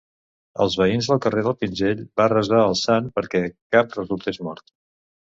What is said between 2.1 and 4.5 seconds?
va resar al sant perquè cap resultés